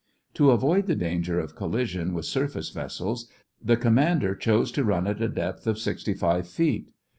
To 0.33 0.49
avoid 0.49 0.87
the 0.87 0.95
danger 0.95 1.39
of 1.39 1.55
collision 1.55 2.15
with 2.15 2.25
surface 2.25 2.71
vessels, 2.71 3.27
the 3.63 3.77
commander 3.77 4.33
chose 4.33 4.71
to 4.71 4.83
run 4.83 5.05
at 5.05 5.21
a 5.21 5.29
depth 5.29 5.67
of 5.67 5.77
sixty 5.77 6.15
five 6.15 6.47
feet. 6.47 6.89